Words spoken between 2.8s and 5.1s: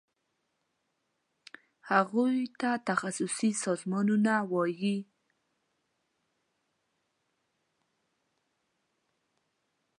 تخصصي سازمانونه وایي.